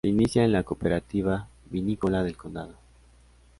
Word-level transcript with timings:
Se 0.03 0.07
inicia 0.09 0.43
en 0.43 0.51
la 0.51 0.63
Cooperativa 0.63 1.47
Vinícola 1.69 2.23
del 2.23 2.35
Condado. 2.35 2.73